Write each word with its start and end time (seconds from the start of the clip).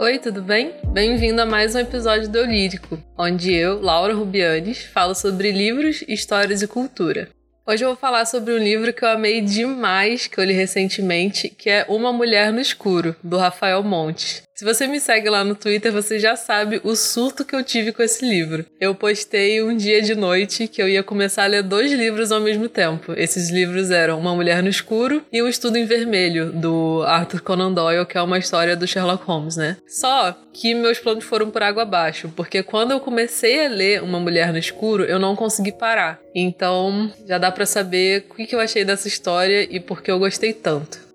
Oi, 0.00 0.16
tudo 0.16 0.40
bem? 0.40 0.74
Bem-vindo 0.92 1.42
a 1.42 1.44
mais 1.44 1.74
um 1.74 1.80
episódio 1.80 2.28
do 2.28 2.44
Lírico, 2.44 3.02
onde 3.18 3.52
eu, 3.52 3.80
Laura 3.80 4.14
Rubianes, 4.14 4.84
falo 4.84 5.12
sobre 5.12 5.50
livros, 5.50 6.04
histórias 6.06 6.62
e 6.62 6.68
cultura. 6.68 7.28
Hoje 7.66 7.84
eu 7.84 7.88
vou 7.88 7.96
falar 7.96 8.24
sobre 8.24 8.54
um 8.54 8.58
livro 8.58 8.92
que 8.92 9.04
eu 9.04 9.08
amei 9.08 9.40
demais, 9.40 10.28
que 10.28 10.38
eu 10.38 10.44
li 10.44 10.52
recentemente, 10.52 11.48
que 11.48 11.68
é 11.68 11.84
Uma 11.88 12.12
Mulher 12.12 12.52
no 12.52 12.60
Escuro, 12.60 13.16
do 13.24 13.38
Rafael 13.38 13.82
Montes. 13.82 14.44
Se 14.58 14.64
você 14.64 14.88
me 14.88 14.98
segue 14.98 15.30
lá 15.30 15.44
no 15.44 15.54
Twitter, 15.54 15.92
você 15.92 16.18
já 16.18 16.34
sabe 16.34 16.80
o 16.82 16.96
surto 16.96 17.44
que 17.44 17.54
eu 17.54 17.62
tive 17.62 17.92
com 17.92 18.02
esse 18.02 18.28
livro. 18.28 18.66
Eu 18.80 18.92
postei 18.92 19.62
um 19.62 19.76
dia 19.76 20.02
de 20.02 20.16
noite 20.16 20.66
que 20.66 20.82
eu 20.82 20.88
ia 20.88 21.00
começar 21.00 21.44
a 21.44 21.46
ler 21.46 21.62
dois 21.62 21.92
livros 21.92 22.32
ao 22.32 22.40
mesmo 22.40 22.68
tempo. 22.68 23.12
Esses 23.16 23.50
livros 23.50 23.92
eram 23.92 24.18
Uma 24.18 24.34
Mulher 24.34 24.60
no 24.60 24.68
Escuro 24.68 25.22
e 25.32 25.40
Um 25.40 25.46
Estudo 25.46 25.76
em 25.76 25.84
Vermelho, 25.84 26.50
do 26.50 27.04
Arthur 27.06 27.40
Conan 27.40 27.72
Doyle, 27.72 28.04
que 28.04 28.18
é 28.18 28.20
uma 28.20 28.36
história 28.36 28.74
do 28.74 28.84
Sherlock 28.84 29.24
Holmes, 29.24 29.56
né? 29.56 29.76
Só 29.86 30.36
que 30.52 30.74
meus 30.74 30.98
planos 30.98 31.22
foram 31.22 31.52
por 31.52 31.62
água 31.62 31.84
abaixo, 31.84 32.28
porque 32.34 32.60
quando 32.60 32.90
eu 32.90 32.98
comecei 32.98 33.64
a 33.64 33.68
ler 33.68 34.02
Uma 34.02 34.18
Mulher 34.18 34.50
no 34.50 34.58
Escuro, 34.58 35.04
eu 35.04 35.20
não 35.20 35.36
consegui 35.36 35.70
parar. 35.70 36.18
Então, 36.34 37.12
já 37.28 37.38
dá 37.38 37.52
para 37.52 37.64
saber 37.64 38.26
o 38.28 38.34
que 38.34 38.52
eu 38.56 38.58
achei 38.58 38.84
dessa 38.84 39.06
história 39.06 39.68
e 39.70 39.78
por 39.78 40.02
que 40.02 40.10
eu 40.10 40.18
gostei 40.18 40.52
tanto. 40.52 41.06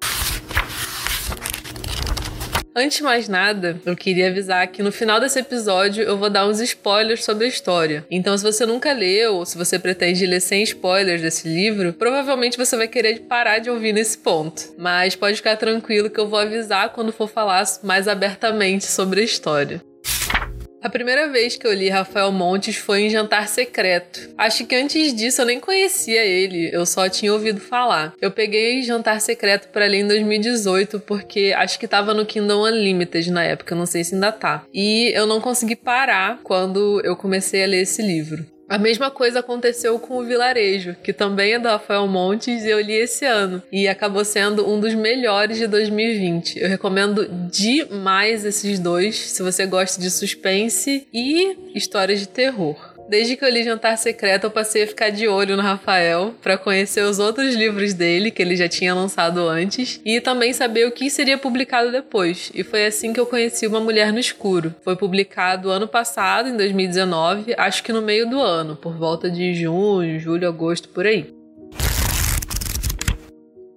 Antes 2.76 2.98
de 2.98 3.04
mais 3.04 3.30
nada, 3.30 3.80
eu 3.86 3.96
queria 3.96 4.30
avisar 4.30 4.68
que 4.68 4.82
no 4.82 4.92
final 4.92 5.20
desse 5.20 5.38
episódio 5.40 6.04
eu 6.04 6.18
vou 6.18 6.28
dar 6.28 6.48
uns 6.48 6.60
spoilers 6.60 7.24
sobre 7.24 7.46
a 7.46 7.48
história. 7.48 8.04
Então, 8.10 8.36
se 8.36 8.44
você 8.44 8.66
nunca 8.66 8.92
leu 8.92 9.36
ou 9.36 9.46
se 9.46 9.56
você 9.56 9.78
pretende 9.78 10.26
ler 10.26 10.40
sem 10.40 10.64
spoilers 10.64 11.22
desse 11.22 11.48
livro, 11.48 11.94
provavelmente 11.94 12.58
você 12.58 12.76
vai 12.76 12.88
querer 12.88 13.22
parar 13.22 13.60
de 13.60 13.70
ouvir 13.70 13.94
nesse 13.94 14.18
ponto. 14.18 14.74
Mas 14.76 15.16
pode 15.16 15.38
ficar 15.38 15.56
tranquilo 15.56 16.10
que 16.10 16.20
eu 16.20 16.28
vou 16.28 16.40
avisar 16.40 16.90
quando 16.94 17.14
for 17.14 17.30
falar 17.30 17.64
mais 17.84 18.08
abertamente 18.08 18.86
sobre 18.86 19.22
a 19.22 19.24
história. 19.24 19.93
A 20.84 20.90
primeira 20.90 21.30
vez 21.30 21.56
que 21.56 21.66
eu 21.66 21.74
li 21.74 21.88
Rafael 21.88 22.30
Montes 22.30 22.76
foi 22.76 23.04
em 23.04 23.10
Jantar 23.10 23.48
Secreto. 23.48 24.30
Acho 24.38 24.66
que 24.66 24.76
antes 24.76 25.16
disso 25.16 25.42
eu 25.42 25.46
nem 25.46 25.58
conhecia 25.58 26.26
ele, 26.26 26.70
eu 26.74 26.86
só 26.86 27.08
tinha 27.08 27.32
ouvido 27.32 27.62
falar. 27.62 28.14
Eu 28.20 28.30
peguei 28.30 28.84
Jantar 28.84 29.22
Secreto 29.22 29.70
para 29.70 29.88
ler 29.88 30.00
em 30.00 30.08
2018 30.08 31.00
porque 31.00 31.54
acho 31.56 31.80
que 31.80 31.88
tava 31.88 32.14
no 32.14 32.26
Kindle 32.26 32.66
Unlimited 32.66 33.32
na 33.32 33.46
época, 33.46 33.74
não 33.74 33.86
sei 33.86 34.04
se 34.04 34.14
ainda 34.14 34.34
tá. 34.34 34.66
E 34.74 35.10
eu 35.16 35.26
não 35.26 35.40
consegui 35.40 35.78
parar 35.78 36.42
quando 36.44 37.00
eu 37.06 37.16
comecei 37.16 37.64
a 37.64 37.68
ler 37.68 37.84
esse 37.84 38.02
livro. 38.02 38.46
A 38.74 38.78
mesma 38.80 39.12
coisa 39.12 39.42
aconteceu 39.42 40.00
com 40.00 40.18
o 40.18 40.26
Vilarejo, 40.26 40.96
que 41.04 41.14
também 41.14 41.54
é 41.54 41.60
do 41.60 41.68
Rafael 41.68 42.08
Montes 42.08 42.64
e 42.64 42.70
eu 42.70 42.82
li 42.82 42.94
esse 42.94 43.24
ano. 43.24 43.62
E 43.72 43.88
acabou 43.88 44.26
sendo 44.26 44.68
um 44.68 44.80
dos 44.80 44.96
melhores 44.96 45.60
de 45.60 45.68
2020. 45.68 46.58
Eu 46.58 46.68
recomendo 46.68 47.28
demais 47.52 48.44
esses 48.44 48.80
dois, 48.80 49.16
se 49.16 49.44
você 49.44 49.68
gosta 49.68 50.02
de 50.02 50.10
suspense 50.10 51.08
e 51.14 51.56
histórias 51.76 52.20
de 52.20 52.28
terror. 52.28 52.93
Desde 53.14 53.38
que 53.38 53.46
eu 53.46 53.50
li 53.50 53.62
Jantar 53.62 53.96
Secreto, 53.96 54.46
eu 54.46 54.50
passei 54.50 54.82
a 54.82 54.88
ficar 54.88 55.12
de 55.12 55.28
olho 55.28 55.56
no 55.56 55.62
Rafael 55.62 56.34
para 56.42 56.58
conhecer 56.58 57.04
os 57.04 57.20
outros 57.20 57.54
livros 57.54 57.94
dele 57.94 58.32
que 58.32 58.42
ele 58.42 58.56
já 58.56 58.68
tinha 58.68 58.92
lançado 58.92 59.48
antes 59.48 60.02
e 60.04 60.20
também 60.20 60.52
saber 60.52 60.88
o 60.88 60.92
que 60.92 61.12
seria 61.12 61.38
publicado 61.38 61.92
depois. 61.92 62.52
E 62.56 62.64
foi 62.64 62.88
assim 62.88 63.14
que 63.14 63.20
eu 63.20 63.28
conheci 63.28 63.68
Uma 63.68 63.80
Mulher 63.80 64.12
no 64.12 64.18
Escuro. 64.18 64.74
Foi 64.84 64.96
publicado 64.96 65.70
ano 65.70 65.88
passado, 65.88 66.50
em 66.50 66.58
2019, 66.58 67.54
acho 67.56 67.84
que 67.84 67.94
no 67.94 68.02
meio 68.02 68.28
do 68.28 68.42
ano, 68.42 68.76
por 68.76 68.98
volta 68.98 69.30
de 69.30 69.54
junho, 69.54 70.20
julho, 70.20 70.48
agosto, 70.48 70.90
por 70.90 71.06
aí. 71.06 71.43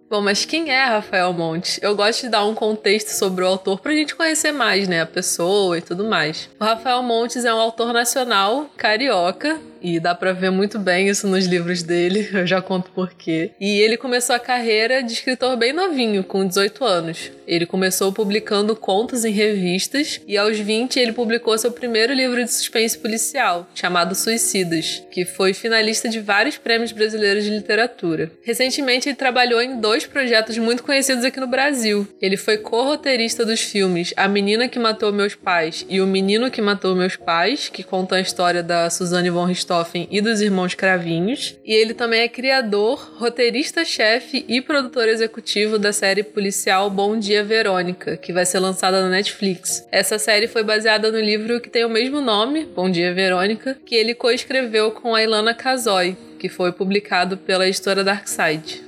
Bom, 0.08 0.20
mas 0.20 0.44
quem 0.44 0.70
é 0.70 0.84
Rafael 0.84 1.32
Montes? 1.32 1.80
Eu 1.82 1.96
gosto 1.96 2.22
de 2.22 2.28
dar 2.28 2.44
um 2.44 2.54
contexto 2.54 3.08
sobre 3.08 3.42
o 3.42 3.46
autor 3.46 3.80
pra 3.80 3.92
gente 3.92 4.14
conhecer 4.14 4.52
mais, 4.52 4.86
né, 4.86 5.00
a 5.00 5.06
pessoa 5.06 5.76
e 5.76 5.82
tudo 5.82 6.04
mais. 6.04 6.48
O 6.60 6.64
Rafael 6.64 7.02
Montes 7.02 7.44
é 7.44 7.52
um 7.52 7.58
autor 7.58 7.92
nacional 7.92 8.70
carioca 8.76 9.58
e 9.82 9.98
dá 9.98 10.14
para 10.14 10.32
ver 10.32 10.50
muito 10.50 10.78
bem 10.78 11.08
isso 11.08 11.26
nos 11.26 11.46
livros 11.46 11.82
dele, 11.82 12.28
eu 12.32 12.46
já 12.46 12.62
conto 12.62 12.90
por 12.92 13.12
quê. 13.14 13.50
E 13.60 13.80
ele 13.80 13.96
começou 13.96 14.36
a 14.36 14.40
carreira 14.40 15.02
de 15.02 15.12
escritor 15.12 15.56
bem 15.56 15.72
novinho, 15.72 16.22
com 16.22 16.46
18 16.46 16.84
anos. 16.84 17.32
Ele 17.46 17.64
começou 17.64 18.12
publicando 18.12 18.74
contos 18.74 19.24
em 19.24 19.30
revistas 19.30 20.20
e 20.26 20.36
aos 20.36 20.58
20 20.58 20.98
ele 20.98 21.12
publicou 21.12 21.56
seu 21.56 21.70
primeiro 21.70 22.12
livro 22.12 22.42
de 22.42 22.52
suspense 22.52 22.98
policial, 22.98 23.68
chamado 23.74 24.14
Suicidas, 24.14 25.02
que 25.10 25.24
foi 25.24 25.54
finalista 25.54 26.08
de 26.08 26.18
vários 26.18 26.56
prêmios 26.56 26.92
brasileiros 26.92 27.44
de 27.44 27.50
literatura. 27.50 28.30
Recentemente 28.42 29.08
ele 29.08 29.16
trabalhou 29.16 29.62
em 29.62 29.80
dois 29.80 30.06
projetos 30.06 30.58
muito 30.58 30.82
conhecidos 30.82 31.24
aqui 31.24 31.38
no 31.38 31.46
Brasil. 31.46 32.06
Ele 32.20 32.36
foi 32.36 32.58
co-roteirista 32.58 33.44
dos 33.44 33.60
filmes 33.60 34.12
A 34.16 34.26
Menina 34.26 34.68
que 34.68 34.78
Matou 34.78 35.12
Meus 35.12 35.34
Pais 35.34 35.86
e 35.88 36.00
O 36.00 36.06
Menino 36.06 36.50
que 36.50 36.60
Matou 36.60 36.96
Meus 36.96 37.16
Pais, 37.16 37.68
que 37.68 37.82
contam 37.82 38.18
a 38.18 38.20
história 38.20 38.62
da 38.62 38.90
Suzanne 38.90 39.30
von 39.30 39.44
Richthofen 39.44 40.08
e 40.10 40.20
dos 40.20 40.40
irmãos 40.40 40.74
Cravinhos. 40.74 41.56
E 41.64 41.72
ele 41.72 41.94
também 41.94 42.22
é 42.22 42.28
criador, 42.28 43.14
roteirista-chefe 43.16 44.44
e 44.48 44.60
produtor 44.60 45.08
executivo 45.08 45.78
da 45.78 45.92
série 45.92 46.22
policial 46.22 46.90
Bom 46.90 47.16
Dia 47.16 47.35
Verônica, 47.44 48.16
que 48.16 48.32
vai 48.32 48.44
ser 48.44 48.58
lançada 48.58 49.02
na 49.02 49.08
Netflix. 49.08 49.86
Essa 49.90 50.18
série 50.18 50.48
foi 50.48 50.62
baseada 50.62 51.10
no 51.10 51.20
livro 51.20 51.60
que 51.60 51.70
tem 51.70 51.84
o 51.84 51.90
mesmo 51.90 52.20
nome, 52.20 52.64
Bom 52.64 52.90
Dia 52.90 53.14
Verônica, 53.14 53.76
que 53.86 53.94
ele 53.94 54.14
coescreveu 54.14 54.90
com 54.90 55.14
a 55.14 55.22
Ilana 55.22 55.54
Kazoy, 55.54 56.16
que 56.38 56.48
foi 56.48 56.72
publicado 56.72 57.36
pela 57.36 57.66
editora 57.66 58.04
Darkside. 58.04 58.84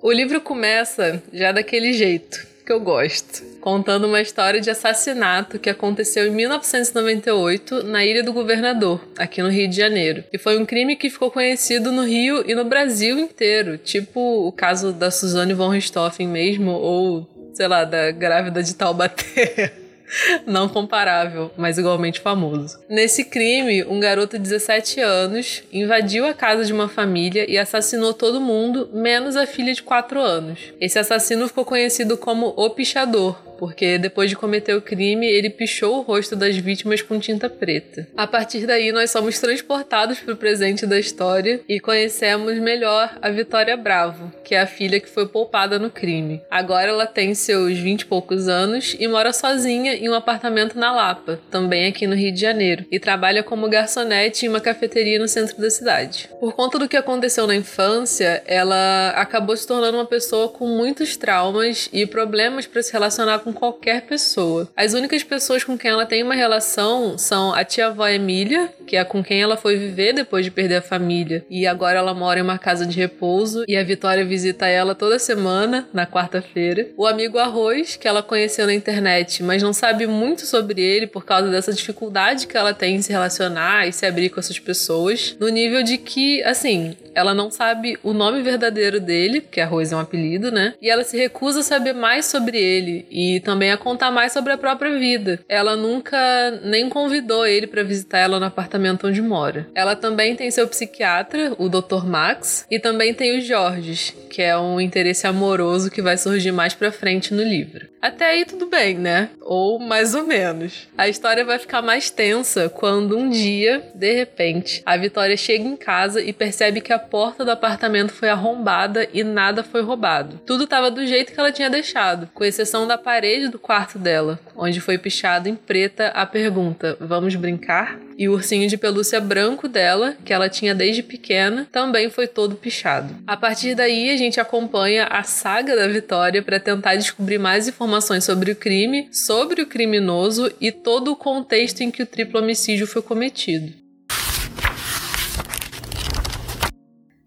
O 0.00 0.10
livro 0.10 0.40
começa 0.40 1.22
já 1.32 1.52
daquele 1.52 1.92
jeito 1.92 2.51
que 2.64 2.72
eu 2.72 2.80
gosto, 2.80 3.42
contando 3.60 4.06
uma 4.06 4.20
história 4.20 4.60
de 4.60 4.70
assassinato 4.70 5.58
que 5.58 5.70
aconteceu 5.70 6.26
em 6.26 6.30
1998 6.30 7.82
na 7.82 8.04
Ilha 8.04 8.22
do 8.22 8.32
Governador, 8.32 9.00
aqui 9.18 9.42
no 9.42 9.48
Rio 9.48 9.68
de 9.68 9.76
Janeiro. 9.76 10.24
E 10.32 10.38
foi 10.38 10.58
um 10.58 10.64
crime 10.64 10.96
que 10.96 11.10
ficou 11.10 11.30
conhecido 11.30 11.92
no 11.92 12.04
Rio 12.04 12.42
e 12.48 12.54
no 12.54 12.64
Brasil 12.64 13.18
inteiro, 13.18 13.76
tipo 13.76 14.20
o 14.20 14.52
caso 14.52 14.92
da 14.92 15.10
Suzane 15.10 15.54
von 15.54 15.68
Richthofen 15.68 16.28
mesmo, 16.28 16.70
ou 16.70 17.28
sei 17.54 17.68
lá, 17.68 17.84
da 17.84 18.10
grávida 18.10 18.62
de 18.62 18.74
Taubaté. 18.74 19.72
não 20.46 20.68
comparável, 20.68 21.50
mas 21.56 21.78
igualmente 21.78 22.20
famoso. 22.20 22.78
Nesse 22.88 23.24
crime, 23.24 23.84
um 23.84 24.00
garoto 24.00 24.36
de 24.36 24.42
17 24.42 25.00
anos 25.00 25.62
invadiu 25.72 26.26
a 26.26 26.34
casa 26.34 26.64
de 26.64 26.72
uma 26.72 26.88
família 26.88 27.50
e 27.50 27.58
assassinou 27.58 28.12
todo 28.12 28.40
mundo, 28.40 28.88
menos 28.92 29.36
a 29.36 29.46
filha 29.46 29.72
de 29.72 29.82
4 29.82 30.20
anos. 30.20 30.58
Esse 30.80 30.98
assassino 30.98 31.48
ficou 31.48 31.64
conhecido 31.64 32.16
como 32.16 32.52
o 32.56 32.70
Pichador, 32.70 33.36
porque 33.62 33.96
depois 33.96 34.28
de 34.28 34.34
cometer 34.34 34.74
o 34.74 34.82
crime, 34.82 35.24
ele 35.24 35.48
pichou 35.48 35.98
o 35.98 36.02
rosto 36.02 36.34
das 36.34 36.56
vítimas 36.56 37.00
com 37.00 37.20
tinta 37.20 37.48
preta. 37.48 38.08
A 38.16 38.26
partir 38.26 38.66
daí, 38.66 38.90
nós 38.90 39.12
somos 39.12 39.38
transportados 39.38 40.18
para 40.18 40.34
o 40.34 40.36
presente 40.36 40.84
da 40.84 40.98
história 40.98 41.60
e 41.68 41.78
conhecemos 41.78 42.58
melhor 42.58 43.16
a 43.22 43.30
Vitória 43.30 43.76
Bravo, 43.76 44.32
que 44.42 44.56
é 44.56 44.60
a 44.60 44.66
filha 44.66 44.98
que 44.98 45.08
foi 45.08 45.28
poupada 45.28 45.78
no 45.78 45.90
crime. 45.90 46.42
Agora 46.50 46.88
ela 46.88 47.06
tem 47.06 47.36
seus 47.36 47.78
20 47.78 48.00
e 48.00 48.06
poucos 48.06 48.48
anos 48.48 48.96
e 48.98 49.06
mora 49.06 49.32
sozinha 49.32 49.94
em 49.94 50.08
um 50.08 50.14
apartamento 50.14 50.76
na 50.76 50.90
Lapa, 50.90 51.38
também 51.48 51.86
aqui 51.86 52.04
no 52.04 52.16
Rio 52.16 52.34
de 52.34 52.40
Janeiro, 52.40 52.84
e 52.90 52.98
trabalha 52.98 53.44
como 53.44 53.70
garçonete 53.70 54.44
em 54.44 54.48
uma 54.48 54.60
cafeteria 54.60 55.20
no 55.20 55.28
centro 55.28 55.56
da 55.60 55.70
cidade. 55.70 56.28
Por 56.40 56.52
conta 56.52 56.80
do 56.80 56.88
que 56.88 56.96
aconteceu 56.96 57.46
na 57.46 57.54
infância, 57.54 58.42
ela 58.44 59.10
acabou 59.10 59.56
se 59.56 59.68
tornando 59.68 59.98
uma 59.98 60.06
pessoa 60.06 60.48
com 60.48 60.66
muitos 60.66 61.16
traumas 61.16 61.88
e 61.92 62.04
problemas 62.06 62.66
para 62.66 62.82
se 62.82 62.92
relacionar 62.92 63.38
com 63.38 63.51
qualquer 63.52 64.02
pessoa. 64.02 64.68
As 64.76 64.94
únicas 64.94 65.22
pessoas 65.22 65.64
com 65.64 65.76
quem 65.76 65.90
ela 65.90 66.06
tem 66.06 66.22
uma 66.22 66.34
relação 66.34 67.16
são 67.18 67.54
a 67.54 67.64
tia-avó 67.64 68.08
Emília, 68.08 68.72
que 68.86 68.96
é 68.96 69.04
com 69.04 69.22
quem 69.22 69.42
ela 69.42 69.56
foi 69.56 69.76
viver 69.76 70.12
depois 70.12 70.44
de 70.44 70.50
perder 70.50 70.76
a 70.76 70.82
família, 70.82 71.44
e 71.48 71.66
agora 71.66 71.98
ela 71.98 72.14
mora 72.14 72.40
em 72.40 72.42
uma 72.42 72.58
casa 72.58 72.86
de 72.86 72.96
repouso, 72.96 73.64
e 73.68 73.76
a 73.76 73.84
Vitória 73.84 74.24
visita 74.24 74.66
ela 74.66 74.94
toda 74.94 75.18
semana, 75.18 75.88
na 75.92 76.06
quarta-feira. 76.06 76.88
O 76.96 77.06
amigo 77.06 77.38
Arroz, 77.38 77.96
que 77.96 78.08
ela 78.08 78.22
conheceu 78.22 78.66
na 78.66 78.74
internet, 78.74 79.42
mas 79.42 79.62
não 79.62 79.72
sabe 79.72 80.06
muito 80.06 80.46
sobre 80.46 80.80
ele 80.80 81.06
por 81.06 81.24
causa 81.24 81.50
dessa 81.50 81.72
dificuldade 81.72 82.46
que 82.46 82.56
ela 82.56 82.74
tem 82.74 82.96
em 82.96 83.02
se 83.02 83.12
relacionar 83.12 83.86
e 83.86 83.92
se 83.92 84.06
abrir 84.06 84.30
com 84.30 84.40
essas 84.40 84.58
pessoas, 84.58 85.36
no 85.38 85.48
nível 85.48 85.82
de 85.82 85.98
que, 85.98 86.42
assim, 86.44 86.96
ela 87.14 87.34
não 87.34 87.50
sabe 87.50 87.98
o 88.02 88.12
nome 88.12 88.42
verdadeiro 88.42 89.00
dele, 89.00 89.40
porque 89.40 89.60
Arroz 89.60 89.92
é 89.92 89.96
um 89.96 90.00
apelido, 90.00 90.50
né? 90.50 90.74
E 90.80 90.88
ela 90.88 91.04
se 91.04 91.16
recusa 91.16 91.60
a 91.60 91.62
saber 91.62 91.92
mais 91.92 92.26
sobre 92.26 92.58
ele 92.58 93.06
e 93.10 93.31
também 93.40 93.70
a 93.70 93.76
contar 93.76 94.10
mais 94.10 94.32
sobre 94.32 94.52
a 94.52 94.58
própria 94.58 94.98
vida. 94.98 95.40
Ela 95.48 95.76
nunca 95.76 96.18
nem 96.64 96.88
convidou 96.88 97.46
ele 97.46 97.66
para 97.66 97.82
visitar 97.82 98.18
ela 98.18 98.38
no 98.38 98.46
apartamento 98.46 99.06
onde 99.06 99.22
mora. 99.22 99.68
Ela 99.74 99.96
também 99.96 100.36
tem 100.36 100.50
seu 100.50 100.66
psiquiatra, 100.68 101.54
o 101.58 101.68
Dr. 101.68 102.04
Max, 102.04 102.66
e 102.70 102.78
também 102.78 103.14
tem 103.14 103.38
o 103.38 103.40
Jorge, 103.40 104.14
que 104.30 104.42
é 104.42 104.56
um 104.56 104.80
interesse 104.80 105.26
amoroso 105.26 105.90
que 105.90 106.02
vai 106.02 106.16
surgir 106.16 106.52
mais 106.52 106.74
pra 106.74 106.92
frente 106.92 107.34
no 107.34 107.42
livro. 107.42 107.92
Até 108.02 108.30
aí 108.30 108.44
tudo 108.44 108.66
bem, 108.66 108.96
né? 108.98 109.30
Ou 109.40 109.78
mais 109.78 110.12
ou 110.12 110.24
menos. 110.24 110.88
A 110.98 111.08
história 111.08 111.44
vai 111.44 111.58
ficar 111.60 111.80
mais 111.80 112.10
tensa 112.10 112.68
quando 112.68 113.16
um 113.16 113.30
dia, 113.30 113.80
de 113.94 114.12
repente, 114.12 114.82
a 114.84 114.96
Vitória 114.96 115.36
chega 115.36 115.62
em 115.62 115.76
casa 115.76 116.20
e 116.20 116.32
percebe 116.32 116.80
que 116.80 116.92
a 116.92 116.98
porta 116.98 117.44
do 117.44 117.52
apartamento 117.52 118.12
foi 118.12 118.28
arrombada 118.28 119.08
e 119.12 119.22
nada 119.22 119.62
foi 119.62 119.82
roubado. 119.82 120.40
Tudo 120.44 120.64
estava 120.64 120.90
do 120.90 121.06
jeito 121.06 121.32
que 121.32 121.38
ela 121.38 121.52
tinha 121.52 121.70
deixado, 121.70 122.28
com 122.34 122.44
exceção 122.44 122.88
da 122.88 122.98
parede 123.22 123.46
do 123.46 123.56
quarto 123.56 124.00
dela, 124.00 124.40
onde 124.56 124.80
foi 124.80 124.98
pichado 124.98 125.48
em 125.48 125.54
preta 125.54 126.08
a 126.08 126.26
pergunta: 126.26 126.96
Vamos 126.98 127.36
brincar? 127.36 127.96
E 128.18 128.28
o 128.28 128.32
ursinho 128.32 128.68
de 128.68 128.76
pelúcia 128.76 129.20
branco 129.20 129.68
dela, 129.68 130.16
que 130.24 130.32
ela 130.32 130.48
tinha 130.48 130.74
desde 130.74 131.04
pequena, 131.04 131.68
também 131.70 132.10
foi 132.10 132.26
todo 132.26 132.56
pichado. 132.56 133.14
A 133.24 133.36
partir 133.36 133.76
daí, 133.76 134.10
a 134.10 134.16
gente 134.16 134.40
acompanha 134.40 135.04
a 135.04 135.22
saga 135.22 135.76
da 135.76 135.86
Vitória 135.86 136.42
para 136.42 136.58
tentar 136.58 136.96
descobrir 136.96 137.38
mais 137.38 137.68
informações 137.68 138.24
sobre 138.24 138.50
o 138.50 138.56
crime, 138.56 139.08
sobre 139.12 139.62
o 139.62 139.66
criminoso 139.66 140.52
e 140.60 140.72
todo 140.72 141.12
o 141.12 141.16
contexto 141.16 141.80
em 141.80 141.92
que 141.92 142.02
o 142.02 142.06
triplo 142.06 142.40
homicídio 142.40 142.88
foi 142.88 143.02
cometido. 143.02 143.72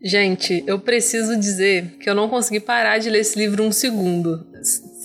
Gente, 0.03 0.61
eu 0.67 0.77
preciso 0.77 1.39
dizer 1.39 1.95
que 2.01 2.09
eu 2.09 2.13
não 2.13 2.27
consegui 2.27 2.59
parar 2.59 2.97
de 2.97 3.09
ler 3.09 3.19
esse 3.19 3.39
livro 3.39 3.63
um 3.63 3.71
segundo. 3.71 4.45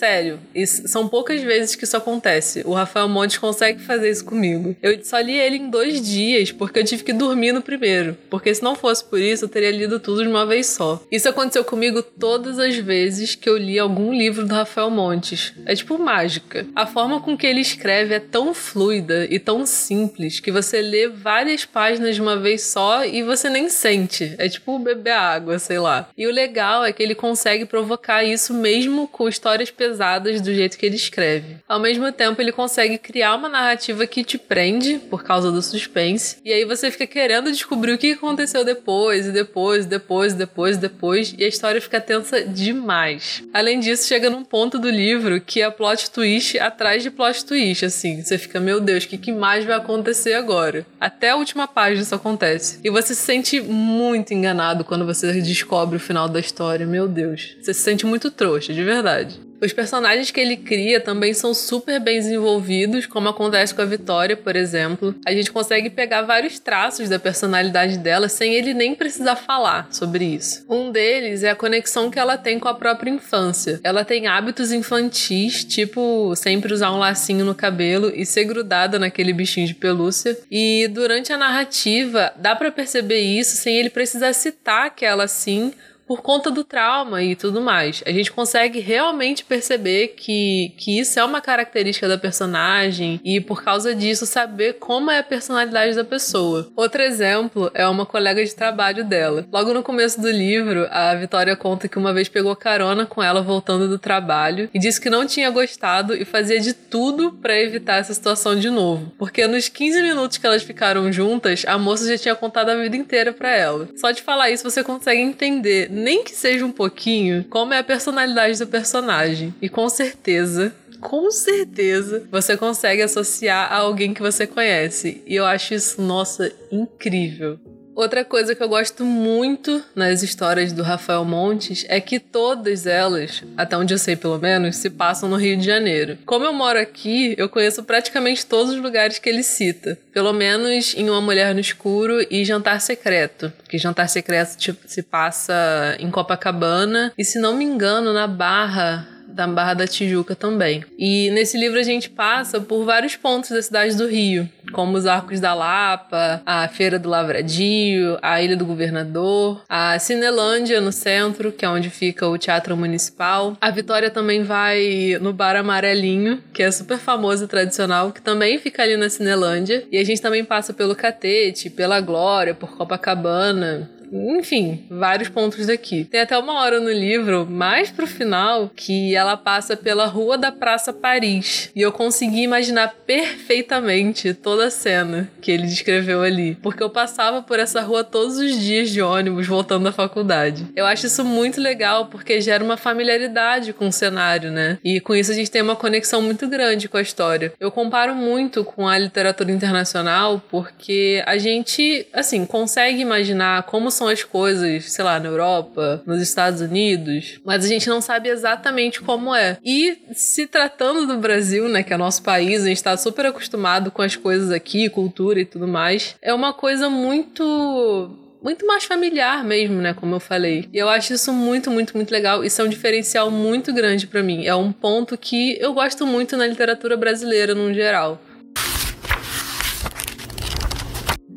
Sério, 0.00 0.41
isso, 0.55 0.88
são 0.88 1.06
poucas 1.06 1.43
vezes 1.43 1.76
que 1.76 1.85
isso 1.85 1.94
acontece. 1.94 2.62
O 2.64 2.73
Rafael 2.73 3.06
Montes 3.06 3.37
consegue 3.37 3.82
fazer 3.82 4.11
isso 4.11 4.25
comigo. 4.25 4.75
Eu 4.82 4.99
só 5.05 5.20
li 5.20 5.38
ele 5.38 5.58
em 5.58 5.69
dois 5.69 6.00
dias, 6.00 6.50
porque 6.50 6.79
eu 6.79 6.85
tive 6.85 7.05
que 7.05 7.12
dormir 7.12 7.52
no 7.52 7.61
primeiro. 7.61 8.17
Porque 8.31 8.55
se 8.55 8.62
não 8.62 8.75
fosse 8.75 9.05
por 9.05 9.20
isso, 9.20 9.44
eu 9.44 9.49
teria 9.50 9.70
lido 9.70 10.00
tudo 10.00 10.23
de 10.23 10.29
uma 10.31 10.47
vez 10.47 10.69
só. 10.69 11.05
Isso 11.12 11.29
aconteceu 11.29 11.62
comigo 11.64 12.02
todas 12.02 12.58
as 12.58 12.76
vezes 12.76 13.35
que 13.35 13.47
eu 13.47 13.58
li 13.58 13.79
algum 13.79 14.11
livro 14.11 14.47
do 14.47 14.55
Rafael 14.55 14.88
Montes. 14.88 15.52
É 15.67 15.75
tipo 15.75 15.99
mágica. 15.99 16.67
A 16.75 16.87
forma 16.87 17.20
com 17.20 17.37
que 17.37 17.47
ele 17.47 17.61
escreve 17.61 18.14
é 18.14 18.20
tão 18.20 18.55
fluida 18.55 19.26
e 19.29 19.38
tão 19.38 19.67
simples 19.67 20.41
que 20.41 20.50
você 20.50 20.81
lê 20.81 21.08
várias 21.08 21.67
páginas 21.67 22.14
de 22.14 22.23
uma 22.23 22.38
vez 22.38 22.62
só 22.62 23.05
e 23.05 23.23
você 23.23 23.50
nem 23.50 23.69
sente. 23.69 24.35
É 24.38 24.49
tipo 24.49 24.79
beber 24.79 25.12
água, 25.12 25.58
sei 25.58 25.79
lá. 25.79 26.08
E 26.17 26.26
o 26.26 26.32
legal 26.32 26.87
é 26.87 26.91
que 26.91 27.02
ele 27.02 27.14
consegue 27.14 27.67
provocar 27.67 28.25
isso 28.25 28.55
mesmo 28.55 29.06
com 29.06 29.29
histórias 29.29 29.70
pesadas 29.70 29.90
pesadas 29.91 30.41
do 30.41 30.55
jeito 30.55 30.79
que 30.79 30.87
ele 30.87 30.95
escreve. 30.95 31.57
Ao 31.69 31.81
mesmo 31.81 32.11
tempo, 32.13 32.41
ele 32.41 32.53
consegue 32.53 32.97
criar 32.97 33.35
uma 33.35 33.49
narrativa 33.49 34.07
que 34.07 34.23
te 34.23 34.39
prende 34.39 35.01
por 35.11 35.25
causa 35.25 35.51
do 35.51 35.61
suspense, 35.61 36.37
e 36.45 36.53
aí 36.53 36.65
você 36.65 36.91
fica 36.91 37.07
querendo 37.07 37.51
descobrir 37.51 37.93
o 37.93 37.99
que 37.99 38.13
aconteceu 38.13 38.65
depois, 38.65 39.27
e 39.27 39.33
depois, 39.33 39.87
depois, 39.87 40.33
depois, 40.33 40.77
depois, 40.77 41.35
e 41.37 41.45
a 41.45 41.49
história 41.49 41.81
fica 41.81 42.01
tensa 42.01 42.45
demais. 42.45 43.43
Além 43.53 43.81
disso, 43.81 44.07
chega 44.07 44.31
num 44.31 44.45
ponto 44.45 44.79
do 44.79 44.89
livro 44.89 45.41
que 45.41 45.61
é 45.61 45.71
plot 45.71 46.11
twist 46.11 46.59
atrás 46.59 47.03
de 47.03 47.11
plot 47.11 47.45
twist, 47.45 47.85
assim. 47.85 48.23
Você 48.23 48.39
fica, 48.39 48.61
meu 48.61 48.81
Deus, 48.81 49.05
o 49.05 49.09
que, 49.09 49.19
que 49.19 49.33
mais 49.33 49.65
vai 49.65 49.77
acontecer 49.77 50.35
agora? 50.35 50.87
Até 51.01 51.31
a 51.31 51.37
última 51.37 51.67
página 51.67 52.03
isso 52.03 52.15
acontece. 52.15 52.79
E 52.85 52.91
você 52.91 53.15
se 53.15 53.23
sente 53.23 53.61
muito 53.61 54.33
enganado 54.33 54.85
quando 54.85 55.05
você 55.05 55.33
descobre 55.41 55.97
o 55.97 56.01
final 56.01 56.29
da 56.29 56.39
história, 56.39 56.87
meu 56.87 57.09
Deus. 57.09 57.57
Você 57.61 57.75
se 57.75 57.81
sente 57.81 58.07
muito 58.07 58.31
trouxa, 58.31 58.73
de 58.73 58.85
verdade. 58.85 59.50
Os 59.61 59.73
personagens 59.73 60.31
que 60.31 60.41
ele 60.41 60.57
cria 60.57 61.01
também 61.01 61.35
são 61.35 61.53
super 61.53 62.01
bem 62.01 62.19
desenvolvidos, 62.19 63.07
como 63.07 63.29
acontece 63.29 63.75
com 63.75 63.83
a 63.83 63.85
Vitória, 63.85 64.37
por 64.37 64.57
exemplo. 64.57 65.15
A 65.27 65.33
gente 65.33 65.53
consegue 65.53 65.91
pegar 65.91 66.23
vários 66.23 66.59
traços 66.59 67.09
da 67.09 67.19
personalidade 67.19 67.99
dela 67.99 68.29
sem 68.29 68.55
ele 68.55 68.73
nem 68.73 68.95
precisar 68.95 69.37
falar 69.37 69.89
sobre 69.91 70.25
isso. 70.25 70.65
Um 70.69 70.91
deles 70.91 71.43
é 71.43 71.51
a 71.51 71.57
conexão 71.57 72.11
que 72.11 72.19
ela 72.19 72.39
tem 72.39 72.59
com 72.59 72.69
a 72.69 72.75
própria 72.75 73.11
infância. 73.11 73.81
Ela 73.85 74.05
tem 74.05 74.27
hábitos 74.27 74.73
infantis, 74.73 75.65
tipo 75.65 76.35
sempre 76.37 76.73
usar 76.73 76.93
um 76.93 76.99
lacinho 76.99 77.45
no 77.45 77.55
cabelo 77.55 78.11
e 78.15 78.25
ser 78.25 78.45
grudada 78.45 78.99
naquele 78.99 79.33
bichinho 79.33 79.67
de 79.67 79.75
pelúcia. 79.75 80.39
E 80.51 80.89
durante 80.89 81.33
a 81.33 81.39
narrativa, 81.39 82.33
dá 82.37 82.57
para 82.57 82.73
perceber 82.73 83.21
isso 83.21 83.57
sem 83.57 83.77
ele 83.77 83.91
precisar 83.91 84.33
citar 84.33 84.95
que 84.95 85.05
ela 85.05 85.25
assim 85.25 85.73
por 86.11 86.23
conta 86.23 86.51
do 86.51 86.65
trauma 86.65 87.23
e 87.23 87.37
tudo 87.37 87.61
mais. 87.61 88.03
A 88.05 88.11
gente 88.11 88.33
consegue 88.33 88.81
realmente 88.81 89.45
perceber 89.45 90.09
que, 90.17 90.75
que 90.77 90.99
isso 90.99 91.21
é 91.21 91.25
uma 91.25 91.41
característica 91.41 92.09
da 92.09 92.19
personagem 92.19 93.21
e, 93.25 93.41
por 93.41 93.62
causa 93.62 93.95
disso, 93.95 94.27
saber 94.27 94.73
como 94.81 95.09
é 95.09 95.21
a 95.21 95.23
personalidade 95.23 95.95
da 95.95 96.03
pessoa. 96.03 96.69
Outro 96.75 97.01
exemplo 97.01 97.71
é 97.75 97.87
uma 97.87 98.05
colega 98.05 98.45
de 98.45 98.53
trabalho 98.53 99.05
dela. 99.05 99.47
Logo 99.53 99.73
no 99.73 99.85
começo 99.85 100.21
do 100.21 100.29
livro, 100.29 100.89
a 100.91 101.15
Vitória 101.15 101.55
conta 101.55 101.87
que 101.87 101.97
uma 101.97 102.12
vez 102.12 102.29
pegou 102.29 102.57
carona 102.57 103.07
com 103.07 103.23
ela 103.23 103.41
voltando 103.41 103.87
do 103.87 103.97
trabalho 103.97 104.69
e 104.75 104.81
disse 104.81 105.01
que 105.01 105.09
não 105.09 105.25
tinha 105.25 105.49
gostado 105.49 106.17
e 106.17 106.25
fazia 106.25 106.59
de 106.59 106.73
tudo 106.73 107.35
para 107.35 107.57
evitar 107.57 107.99
essa 107.99 108.12
situação 108.12 108.57
de 108.57 108.69
novo. 108.69 109.12
Porque 109.17 109.47
nos 109.47 109.69
15 109.69 110.03
minutos 110.03 110.39
que 110.39 110.47
elas 110.47 110.65
ficaram 110.65 111.12
juntas, 111.12 111.62
a 111.69 111.79
moça 111.79 112.09
já 112.09 112.19
tinha 112.19 112.35
contado 112.35 112.71
a 112.71 112.75
vida 112.75 112.97
inteira 112.97 113.33
para 113.33 113.55
ela. 113.55 113.89
Só 113.95 114.11
de 114.11 114.23
falar 114.23 114.51
isso 114.51 114.69
você 114.69 114.83
consegue 114.83 115.21
entender 115.21 116.00
nem 116.00 116.25
que 116.25 116.32
seja 116.32 116.64
um 116.64 116.73
pouquinho, 116.73 117.44
como 117.50 117.73
é 117.73 117.79
a 117.79 117.85
personalidade 117.85 118.58
do 118.58 118.67
personagem. 118.67 119.55
E 119.61 119.69
com 119.69 119.88
certeza 119.88 120.75
com 121.00 121.31
certeza 121.31 122.25
você 122.31 122.56
consegue 122.56 123.02
associar 123.02 123.73
a 123.73 123.76
alguém 123.76 124.12
que 124.12 124.20
você 124.20 124.47
conhece. 124.47 125.23
E 125.26 125.35
eu 125.35 125.47
acho 125.47 125.75
isso, 125.75 126.02
nossa, 126.02 126.52
incrível. 126.70 127.58
Outra 128.00 128.25
coisa 128.25 128.55
que 128.55 128.62
eu 128.62 128.69
gosto 128.69 129.05
muito 129.05 129.85
nas 129.94 130.23
histórias 130.23 130.73
do 130.73 130.82
Rafael 130.82 131.23
Montes 131.23 131.85
é 131.87 132.00
que 132.00 132.19
todas 132.19 132.87
elas, 132.87 133.44
até 133.58 133.76
onde 133.76 133.93
eu 133.93 133.99
sei 133.99 134.17
pelo 134.17 134.38
menos, 134.38 134.79
se 134.79 134.88
passam 134.88 135.29
no 135.29 135.37
Rio 135.37 135.58
de 135.58 135.67
Janeiro. 135.67 136.17
Como 136.25 136.47
eu 136.47 136.52
moro 136.55 136.79
aqui, 136.79 137.35
eu 137.37 137.47
conheço 137.47 137.85
praticamente 137.85 138.47
todos 138.47 138.73
os 138.73 138.81
lugares 138.81 139.19
que 139.19 139.29
ele 139.29 139.43
cita. 139.43 139.99
Pelo 140.14 140.32
menos 140.32 140.94
em 140.97 141.11
Uma 141.11 141.20
Mulher 141.20 141.52
no 141.52 141.61
Escuro 141.61 142.26
e 142.31 142.43
Jantar 142.43 142.81
Secreto. 142.81 143.52
Que 143.69 143.76
Jantar 143.76 144.08
Secreto 144.08 144.56
tipo, 144.56 144.81
se 144.87 145.02
passa 145.02 145.94
em 145.99 146.11
Copacabana 146.11 147.12
e, 147.19 147.23
se 147.23 147.38
não 147.38 147.55
me 147.55 147.67
engano, 147.67 148.14
na 148.14 148.26
Barra 148.26 149.06
da 149.35 149.47
Barra 149.47 149.75
da 149.75 149.87
Tijuca 149.87 150.35
também. 150.35 150.85
E 150.99 151.31
nesse 151.31 151.59
livro 151.59 151.79
a 151.79 151.82
gente 151.82 152.11
passa 152.11 152.61
por 152.61 152.85
vários 152.85 153.17
pontos 153.17 153.50
da 153.50 153.62
cidade 153.62 153.97
do 153.97 154.06
Rio, 154.06 154.49
como 154.73 154.97
os 154.97 155.06
Arcos 155.06 155.41
da 155.41 155.55
Lapa, 155.55 156.43
a 156.44 156.69
Feira 156.69 156.99
do 156.99 157.09
Lavradio, 157.09 158.19
a 158.23 158.43
Ilha 158.43 158.56
do 158.56 158.67
Governador, 158.67 159.62
a 159.69 159.99
Cinelândia 159.99 160.81
no 160.81 160.93
centro, 160.93 161.53
que 161.53 161.65
é 161.65 161.69
onde 161.69 161.91
fica 161.91 162.27
o 162.27 162.38
Teatro 162.38 162.77
Municipal. 162.77 163.56
A 163.61 163.71
Vitória 163.71 164.11
também 164.11 164.43
vai 164.43 165.19
no 165.21 165.33
Bar 165.33 165.56
Amarelinho, 165.56 166.43
que 166.53 166.62
é 166.62 166.71
super 166.71 166.99
famoso 166.99 167.44
e 167.44 167.49
tradicional, 167.49 168.12
que 168.12 168.23
também 168.23 168.59
fica 168.59 168.83
ali 168.83 168.97
na 168.97 169.09
Cinelândia. 169.09 169.85
E 169.91 169.99
a 169.99 170.05
gente 170.05 170.21
também 170.21 170.44
passa 170.44 170.73
pelo 170.73 170.94
Catete, 170.94 171.71
pela 171.71 172.00
Glória, 172.00 172.55
por 172.55 172.76
Copacabana, 172.76 173.90
enfim, 174.12 174.87
vários 174.90 175.29
pontos 175.29 175.67
daqui. 175.67 176.05
Tem 176.05 176.21
até 176.21 176.37
uma 176.37 176.61
hora 176.61 176.81
no 176.81 176.90
livro, 176.90 177.47
mais 177.49 177.90
pro 177.90 178.07
final, 178.07 178.71
que 178.75 179.14
ela 179.14 179.37
passa 179.37 179.76
pela 179.76 180.07
rua 180.07 180.37
da 180.37 180.50
Praça 180.50 180.93
Paris. 180.93 181.71
E 181.75 181.81
eu 181.81 181.93
consegui 181.93 182.43
imaginar 182.43 182.95
perfeitamente 183.07 184.35
toda 184.35 184.67
a 184.67 184.71
cena 184.71 185.31
que 185.40 185.50
ele 185.50 185.67
descreveu 185.67 186.23
ali. 186.23 186.57
Porque 186.62 186.83
eu 186.83 186.90
passava 186.90 187.43
por 187.43 187.59
essa 187.59 187.81
rua 187.81 188.02
todos 188.05 188.38
os 188.38 188.59
dias 188.59 188.90
de 188.90 189.00
ônibus 189.02 189.47
voltando 189.47 189.85
da 189.85 189.93
faculdade. 189.93 190.67
Eu 190.75 190.87
acho 190.87 191.07
isso 191.07 191.25
muito 191.25 191.61
legal 191.61 192.07
porque 192.07 192.40
gera 192.40 192.62
uma 192.62 192.76
familiaridade 192.76 193.73
com 193.73 193.88
o 193.88 193.93
cenário, 193.93 194.50
né? 194.50 194.79
E 194.85 195.00
com 195.00 195.14
isso 195.14 195.31
a 195.31 195.35
gente 195.35 195.50
tem 195.50 195.62
uma 195.62 195.76
conexão 195.76 196.23
muito 196.23 196.49
grande 196.49 196.88
com 196.88 196.97
a 196.97 197.02
história. 197.02 197.52
Eu 197.61 197.71
comparo 197.71 198.14
muito 198.14 198.64
com 198.64 198.88
a 198.88 198.99
literatura 198.99 199.52
internacional 199.52 200.43
porque 200.50 201.23
a 201.26 201.38
gente, 201.38 202.07
assim, 202.12 202.45
consegue 202.45 203.00
imaginar 203.00 203.62
como 203.64 203.90
são 204.00 204.09
as 204.09 204.25
coisas, 204.25 204.90
sei 204.90 205.04
lá, 205.04 205.21
na 205.21 205.28
Europa, 205.28 206.02
nos 206.07 206.23
Estados 206.23 206.62
Unidos, 206.62 207.38
mas 207.45 207.66
a 207.66 207.69
gente 207.69 207.87
não 207.87 208.00
sabe 208.00 208.30
exatamente 208.30 209.02
como 209.02 209.35
é. 209.35 209.59
E 209.62 209.99
se 210.14 210.47
tratando 210.47 211.07
do 211.07 211.19
Brasil, 211.19 211.69
né, 211.69 211.83
que 211.83 211.92
é 211.92 211.99
nosso 211.99 212.23
país, 212.23 212.64
a 212.64 212.69
gente 212.69 212.83
tá 212.83 212.97
super 212.97 213.26
acostumado 213.26 213.90
com 213.90 214.00
as 214.00 214.16
coisas 214.16 214.50
aqui, 214.50 214.88
cultura 214.88 215.38
e 215.38 215.45
tudo 215.45 215.69
mais, 215.69 216.16
é 216.23 216.33
uma 216.33 216.54
coisa 216.54 216.88
muito 216.88 218.16
muito 218.42 218.66
mais 218.66 218.85
familiar 218.85 219.45
mesmo, 219.45 219.83
né? 219.83 219.92
Como 219.92 220.14
eu 220.14 220.21
falei. 220.21 220.66
E 220.73 220.78
eu 220.78 220.88
acho 220.88 221.12
isso 221.12 221.30
muito, 221.30 221.71
muito, 221.71 221.95
muito 221.95 222.11
legal. 222.11 222.42
Isso 222.42 222.62
é 222.62 222.64
um 222.64 222.71
diferencial 222.71 223.30
muito 223.30 223.71
grande 223.71 224.07
para 224.07 224.23
mim. 224.23 224.47
É 224.47 224.54
um 224.54 224.73
ponto 224.73 225.19
que 225.19 225.59
eu 225.61 225.75
gosto 225.75 226.07
muito 226.07 226.38
na 226.38 226.47
literatura 226.47 226.97
brasileira, 226.97 227.54
no 227.54 227.75
geral. 227.75 228.19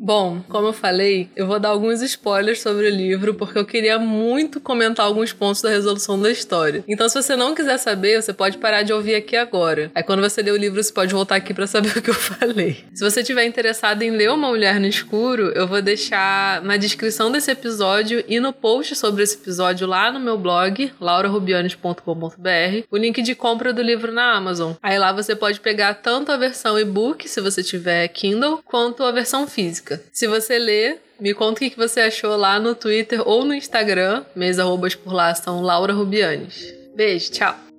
Bom, 0.03 0.41
como 0.49 0.67
eu 0.67 0.73
falei, 0.73 1.29
eu 1.33 1.47
vou 1.47 1.57
dar 1.61 1.69
alguns 1.69 2.01
spoilers 2.01 2.59
sobre 2.59 2.87
o 2.87 2.89
livro 2.89 3.35
porque 3.35 3.57
eu 3.57 3.65
queria 3.65 3.97
muito 3.97 4.59
comentar 4.59 5.05
alguns 5.05 5.31
pontos 5.31 5.61
da 5.61 5.69
resolução 5.69 6.21
da 6.21 6.29
história. 6.29 6.83
Então, 6.89 7.07
se 7.07 7.15
você 7.15 7.37
não 7.37 7.55
quiser 7.55 7.77
saber, 7.77 8.21
você 8.21 8.33
pode 8.33 8.57
parar 8.57 8.83
de 8.83 8.91
ouvir 8.91 9.15
aqui 9.15 9.37
agora. 9.37 9.89
Aí, 9.95 10.03
quando 10.03 10.21
você 10.21 10.41
ler 10.41 10.51
o 10.51 10.57
livro, 10.57 10.83
você 10.83 10.91
pode 10.91 11.13
voltar 11.13 11.37
aqui 11.37 11.53
para 11.53 11.65
saber 11.67 11.87
o 11.97 12.01
que 12.01 12.09
eu 12.09 12.13
falei. 12.13 12.83
Se 12.93 13.01
você 13.01 13.23
tiver 13.23 13.45
interessado 13.45 14.01
em 14.01 14.11
ler 14.11 14.29
Uma 14.29 14.49
Mulher 14.49 14.77
no 14.77 14.87
Escuro, 14.87 15.53
eu 15.55 15.65
vou 15.65 15.81
deixar 15.81 16.61
na 16.63 16.75
descrição 16.75 17.31
desse 17.31 17.49
episódio 17.51 18.25
e 18.27 18.41
no 18.41 18.51
post 18.51 18.97
sobre 18.97 19.23
esse 19.23 19.37
episódio 19.37 19.87
lá 19.87 20.11
no 20.11 20.19
meu 20.19 20.37
blog, 20.37 20.91
laurarubianes.com.br, 20.99 22.85
o 22.91 22.97
link 22.97 23.21
de 23.21 23.35
compra 23.35 23.71
do 23.71 23.81
livro 23.81 24.11
na 24.11 24.33
Amazon. 24.33 24.73
Aí 24.83 24.99
lá 24.99 25.13
você 25.13 25.33
pode 25.33 25.61
pegar 25.61 25.93
tanto 25.93 26.29
a 26.29 26.35
versão 26.35 26.77
e-book, 26.77 27.29
se 27.29 27.39
você 27.39 27.63
tiver 27.63 28.05
Kindle, 28.09 28.59
quanto 28.65 29.01
a 29.03 29.11
versão 29.13 29.47
física. 29.47 29.92
Se 30.11 30.27
você 30.27 30.57
ler, 30.57 31.01
me 31.19 31.33
conta 31.33 31.65
o 31.65 31.69
que 31.69 31.77
você 31.77 32.01
achou 32.01 32.35
lá 32.35 32.59
no 32.59 32.75
Twitter 32.75 33.27
ou 33.27 33.43
no 33.45 33.53
Instagram. 33.53 34.23
Meus 34.35 34.59
arrobas 34.59 34.95
por 34.95 35.13
lá 35.13 35.33
são 35.33 35.61
Laura 35.61 35.93
Rubianes. 35.93 36.73
Beijo, 36.95 37.31
tchau! 37.31 37.72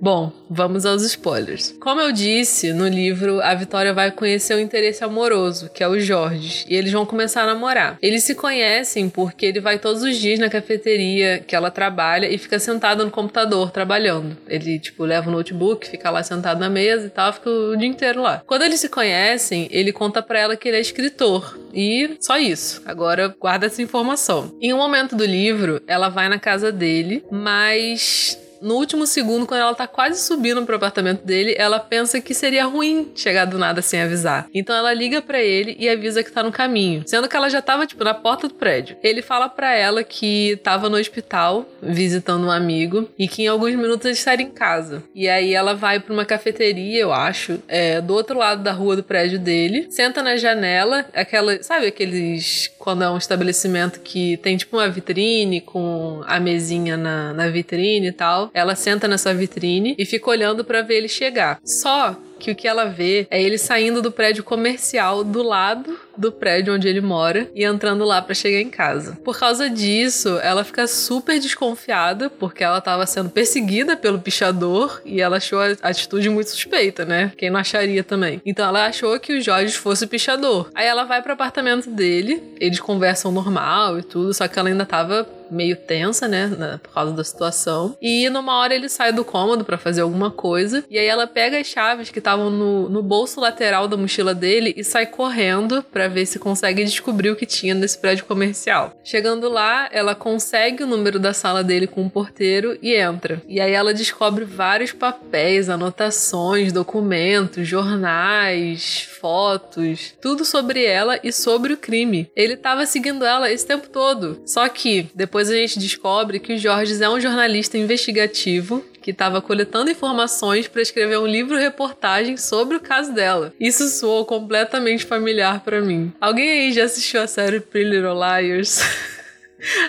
Bom, 0.00 0.32
vamos 0.48 0.86
aos 0.86 1.02
spoilers. 1.04 1.76
Como 1.78 2.00
eu 2.00 2.10
disse, 2.10 2.72
no 2.72 2.88
livro 2.88 3.38
a 3.42 3.54
Vitória 3.54 3.92
vai 3.92 4.10
conhecer 4.10 4.54
o 4.54 4.58
interesse 4.58 5.04
amoroso, 5.04 5.68
que 5.68 5.82
é 5.82 5.88
o 5.88 6.00
Jorge, 6.00 6.64
e 6.66 6.74
eles 6.74 6.90
vão 6.90 7.04
começar 7.04 7.42
a 7.42 7.46
namorar. 7.46 7.98
Eles 8.00 8.24
se 8.24 8.34
conhecem 8.34 9.10
porque 9.10 9.44
ele 9.44 9.60
vai 9.60 9.78
todos 9.78 10.02
os 10.02 10.16
dias 10.16 10.38
na 10.38 10.48
cafeteria 10.48 11.44
que 11.46 11.54
ela 11.54 11.70
trabalha 11.70 12.32
e 12.32 12.38
fica 12.38 12.58
sentado 12.58 13.04
no 13.04 13.10
computador 13.10 13.70
trabalhando. 13.70 14.38
Ele, 14.48 14.78
tipo, 14.78 15.04
leva 15.04 15.28
o 15.28 15.32
notebook, 15.32 15.86
fica 15.86 16.08
lá 16.08 16.22
sentado 16.22 16.58
na 16.58 16.70
mesa 16.70 17.06
e 17.06 17.10
tal, 17.10 17.34
fica 17.34 17.50
o 17.50 17.76
dia 17.76 17.88
inteiro 17.88 18.22
lá. 18.22 18.42
Quando 18.46 18.62
eles 18.62 18.80
se 18.80 18.88
conhecem, 18.88 19.68
ele 19.70 19.92
conta 19.92 20.22
para 20.22 20.38
ela 20.38 20.56
que 20.56 20.66
ele 20.66 20.78
é 20.78 20.80
escritor. 20.80 21.58
E 21.74 22.16
só 22.20 22.38
isso. 22.38 22.80
Agora 22.86 23.34
guarda 23.38 23.66
essa 23.66 23.82
informação. 23.82 24.50
Em 24.62 24.72
um 24.72 24.78
momento 24.78 25.14
do 25.14 25.26
livro, 25.26 25.82
ela 25.86 26.08
vai 26.08 26.28
na 26.30 26.38
casa 26.38 26.72
dele, 26.72 27.22
mas 27.30 28.38
no 28.60 28.74
último 28.74 29.06
segundo, 29.06 29.46
quando 29.46 29.60
ela 29.60 29.74
tá 29.74 29.86
quase 29.86 30.20
subindo 30.20 30.64
pro 30.64 30.76
apartamento 30.76 31.24
dele, 31.24 31.54
ela 31.58 31.78
pensa 31.78 32.20
que 32.20 32.34
seria 32.34 32.64
ruim 32.64 33.12
chegar 33.14 33.44
do 33.44 33.58
nada 33.58 33.82
sem 33.82 34.00
avisar. 34.00 34.46
Então 34.54 34.74
ela 34.74 34.92
liga 34.92 35.22
para 35.22 35.40
ele 35.40 35.76
e 35.78 35.88
avisa 35.88 36.22
que 36.22 36.32
tá 36.32 36.42
no 36.42 36.52
caminho, 36.52 37.02
sendo 37.06 37.28
que 37.28 37.36
ela 37.36 37.48
já 37.48 37.62
tava, 37.62 37.86
tipo, 37.86 38.04
na 38.04 38.14
porta 38.14 38.48
do 38.48 38.54
prédio. 38.54 38.96
Ele 39.02 39.22
fala 39.22 39.48
para 39.48 39.74
ela 39.74 40.04
que 40.04 40.58
tava 40.62 40.88
no 40.88 40.96
hospital 40.96 41.66
visitando 41.82 42.46
um 42.46 42.50
amigo 42.50 43.08
e 43.18 43.26
que 43.26 43.42
em 43.42 43.48
alguns 43.48 43.74
minutos 43.74 44.04
ele 44.04 44.14
estaria 44.14 44.46
em 44.46 44.50
casa. 44.50 45.02
E 45.14 45.28
aí 45.28 45.54
ela 45.54 45.74
vai 45.74 46.00
para 46.00 46.12
uma 46.12 46.24
cafeteria, 46.24 47.00
eu 47.00 47.12
acho, 47.12 47.58
é, 47.68 48.00
do 48.00 48.14
outro 48.14 48.38
lado 48.38 48.62
da 48.62 48.72
rua 48.72 48.96
do 48.96 49.02
prédio 49.02 49.38
dele, 49.38 49.86
senta 49.90 50.22
na 50.22 50.36
janela, 50.36 51.06
aquela, 51.14 51.62
sabe 51.62 51.86
aqueles 51.86 52.70
quando 52.78 53.04
é 53.04 53.10
um 53.10 53.18
estabelecimento 53.18 54.00
que 54.00 54.36
tem 54.38 54.56
tipo 54.56 54.76
uma 54.76 54.88
vitrine 54.88 55.60
com 55.60 56.22
a 56.26 56.40
mesinha 56.40 56.96
na, 56.96 57.32
na 57.32 57.48
vitrine 57.48 58.08
e 58.08 58.12
tal. 58.12 58.49
Ela 58.52 58.74
senta 58.74 59.08
nessa 59.08 59.34
vitrine 59.34 59.94
e 59.98 60.04
fica 60.04 60.30
olhando 60.30 60.64
para 60.64 60.82
ver 60.82 60.96
ele 60.96 61.08
chegar. 61.08 61.58
Só 61.64 62.16
que 62.40 62.50
o 62.50 62.56
que 62.56 62.66
ela 62.66 62.86
vê 62.86 63.28
é 63.30 63.40
ele 63.40 63.58
saindo 63.58 64.00
do 64.00 64.10
prédio 64.10 64.42
comercial 64.42 65.22
do 65.22 65.42
lado 65.42 66.00
do 66.16 66.32
prédio 66.32 66.74
onde 66.74 66.88
ele 66.88 67.00
mora 67.00 67.48
e 67.54 67.64
entrando 67.64 68.04
lá 68.04 68.20
para 68.20 68.34
chegar 68.34 68.60
em 68.60 68.70
casa. 68.70 69.18
Por 69.24 69.38
causa 69.38 69.68
disso, 69.70 70.38
ela 70.42 70.64
fica 70.64 70.86
super 70.86 71.38
desconfiada 71.38 72.28
porque 72.28 72.64
ela 72.64 72.78
estava 72.78 73.06
sendo 73.06 73.30
perseguida 73.30 73.96
pelo 73.96 74.18
pichador 74.18 75.00
e 75.04 75.20
ela 75.20 75.36
achou 75.36 75.60
a 75.60 75.76
atitude 75.82 76.28
muito 76.28 76.50
suspeita, 76.50 77.04
né? 77.04 77.32
Quem 77.36 77.50
não 77.50 77.60
acharia 77.60 78.02
também. 78.02 78.40
Então 78.44 78.66
ela 78.66 78.86
achou 78.86 79.18
que 79.20 79.34
o 79.34 79.40
Jorge 79.40 79.76
fosse 79.76 80.04
o 80.04 80.08
pichador. 80.08 80.70
Aí 80.74 80.86
ela 80.86 81.04
vai 81.04 81.22
para 81.22 81.34
apartamento 81.34 81.90
dele, 81.90 82.42
eles 82.58 82.80
conversam 82.80 83.30
normal 83.30 83.98
e 83.98 84.02
tudo, 84.02 84.34
só 84.34 84.48
que 84.48 84.58
ela 84.58 84.68
ainda 84.68 84.84
tava 84.84 85.26
meio 85.50 85.76
tensa, 85.76 86.28
né, 86.28 86.78
por 86.82 86.92
causa 86.92 87.12
da 87.12 87.24
situação. 87.24 87.96
E 88.00 88.28
numa 88.30 88.58
hora 88.58 88.74
ele 88.74 88.88
sai 88.88 89.12
do 89.12 89.24
cômodo 89.24 89.64
para 89.64 89.78
fazer 89.78 90.02
alguma 90.02 90.30
coisa, 90.30 90.84
e 90.90 90.98
aí 90.98 91.06
ela 91.06 91.26
pega 91.26 91.58
as 91.58 91.66
chaves 91.66 92.10
que 92.10 92.18
estavam 92.18 92.50
no, 92.50 92.88
no 92.88 93.02
bolso 93.02 93.40
lateral 93.40 93.88
da 93.88 93.96
mochila 93.96 94.34
dele 94.34 94.74
e 94.76 94.84
sai 94.84 95.06
correndo 95.06 95.82
para 95.82 96.08
ver 96.08 96.26
se 96.26 96.38
consegue 96.38 96.84
descobrir 96.84 97.30
o 97.30 97.36
que 97.36 97.46
tinha 97.46 97.74
nesse 97.74 97.98
prédio 97.98 98.24
comercial. 98.24 98.92
Chegando 99.02 99.48
lá, 99.48 99.88
ela 99.92 100.14
consegue 100.14 100.82
o 100.82 100.86
número 100.86 101.18
da 101.18 101.32
sala 101.32 101.62
dele 101.64 101.86
com 101.86 102.04
o 102.04 102.10
porteiro 102.10 102.78
e 102.82 102.94
entra. 102.94 103.42
E 103.48 103.60
aí 103.60 103.72
ela 103.72 103.94
descobre 103.94 104.44
vários 104.44 104.92
papéis, 104.92 105.68
anotações, 105.68 106.72
documentos, 106.72 107.66
jornais, 107.66 109.08
fotos, 109.20 110.14
tudo 110.20 110.44
sobre 110.44 110.84
ela 110.84 111.18
e 111.22 111.32
sobre 111.32 111.72
o 111.72 111.76
crime. 111.76 112.30
Ele 112.34 112.54
estava 112.54 112.86
seguindo 112.86 113.24
ela 113.24 113.50
esse 113.50 113.66
tempo 113.66 113.88
todo. 113.88 114.40
Só 114.44 114.68
que 114.68 115.08
depois 115.14 115.39
a 115.48 115.54
gente 115.54 115.78
descobre 115.78 116.38
que 116.38 116.54
o 116.54 116.58
Jorge 116.58 117.02
é 117.02 117.08
um 117.08 117.20
jornalista 117.20 117.78
investigativo 117.78 118.84
que 119.00 119.12
estava 119.12 119.40
coletando 119.40 119.90
informações 119.90 120.68
para 120.68 120.82
escrever 120.82 121.18
um 121.18 121.26
livro-reportagem 121.26 122.36
sobre 122.36 122.76
o 122.76 122.80
caso 122.80 123.12
dela. 123.12 123.54
Isso 123.58 123.88
soou 123.88 124.26
completamente 124.26 125.04
familiar 125.04 125.60
para 125.60 125.80
mim. 125.80 126.12
Alguém 126.20 126.50
aí 126.50 126.72
já 126.72 126.84
assistiu 126.84 127.22
a 127.22 127.26
série 127.26 127.60
Pretty 127.60 127.90
Little 127.90 128.14
Liars? 128.14 128.80